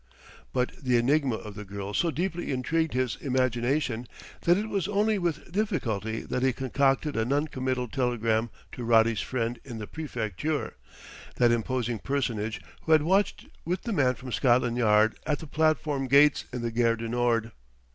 [0.51, 4.07] But the enigma of the girl so deeply intrigued his imagination
[4.41, 9.21] that it was only with difficulty that he concocted a non committal telegram to Roddy's
[9.21, 10.73] friend in the Prefecture
[11.35, 16.07] that imposing personage who had watched with the man from Scotland Yard at the platform
[16.07, 17.51] gates in the Gare du Nord.